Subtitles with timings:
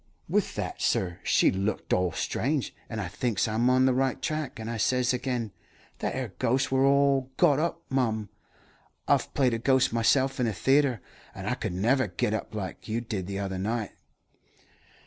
[0.27, 4.57] "With that, sur, she looked oal strange, and I thinks I'm on the right track,
[4.57, 5.51] and I says again,
[5.99, 8.29] 'That 'ere ghost wur well got up, mum.
[9.07, 11.01] I've played a ghost myself in a theatre,
[11.35, 13.91] and I could never git up like you did the other night.'